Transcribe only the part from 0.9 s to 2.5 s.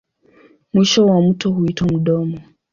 wa mto huitwa mdomo.